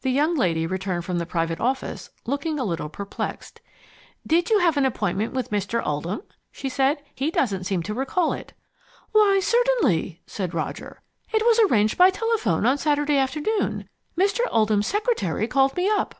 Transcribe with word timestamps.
The 0.00 0.10
young 0.10 0.34
lady 0.34 0.66
returned 0.66 1.04
from 1.04 1.18
the 1.18 1.26
private 1.26 1.60
office 1.60 2.08
looking 2.24 2.58
a 2.58 2.64
little 2.64 2.88
perplexed. 2.88 3.60
"Did 4.26 4.48
you 4.48 4.60
have 4.60 4.78
an 4.78 4.86
appointment 4.86 5.34
with 5.34 5.50
Mr. 5.50 5.82
Oldham?" 5.86 6.22
she 6.50 6.70
said. 6.70 7.02
"He 7.14 7.30
doesn't 7.30 7.64
seem 7.64 7.82
to 7.82 7.92
recall 7.92 8.32
it." 8.32 8.54
"Why, 9.12 9.40
certainly," 9.42 10.22
said 10.26 10.54
Roger. 10.54 11.02
"It 11.32 11.44
was 11.44 11.58
arranged 11.60 11.98
by 11.98 12.08
telephone 12.08 12.64
on 12.64 12.78
Saturday 12.78 13.18
afternoon. 13.18 13.86
Mr. 14.16 14.40
Oldham's 14.50 14.86
secretary 14.86 15.46
called 15.46 15.76
me 15.76 15.86
up." 15.86 16.14